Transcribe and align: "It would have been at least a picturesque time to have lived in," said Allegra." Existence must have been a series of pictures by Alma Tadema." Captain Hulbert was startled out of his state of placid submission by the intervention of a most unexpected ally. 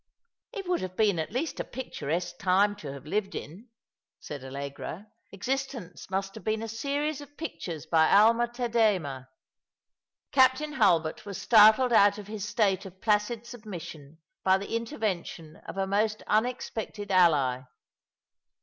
"It 0.51 0.67
would 0.67 0.81
have 0.81 0.95
been 0.97 1.19
at 1.19 1.31
least 1.31 1.59
a 1.59 1.63
picturesque 1.63 2.39
time 2.39 2.75
to 2.77 2.91
have 2.91 3.05
lived 3.05 3.35
in," 3.35 3.67
said 4.19 4.43
Allegra." 4.43 5.05
Existence 5.31 6.09
must 6.09 6.33
have 6.33 6.43
been 6.43 6.63
a 6.63 6.67
series 6.67 7.21
of 7.21 7.37
pictures 7.37 7.85
by 7.85 8.09
Alma 8.11 8.47
Tadema." 8.47 9.27
Captain 10.31 10.73
Hulbert 10.73 11.23
was 11.27 11.39
startled 11.39 11.93
out 11.93 12.17
of 12.17 12.25
his 12.25 12.43
state 12.49 12.83
of 12.87 12.99
placid 12.99 13.45
submission 13.45 14.17
by 14.43 14.57
the 14.57 14.75
intervention 14.75 15.57
of 15.67 15.77
a 15.77 15.85
most 15.85 16.23
unexpected 16.25 17.11
ally. 17.11 17.61